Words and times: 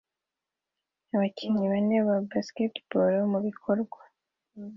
Abakinnyi 1.15 1.65
bane 1.73 1.97
ba 2.07 2.15
basketball 2.31 3.13
mubikorwa 3.31 3.99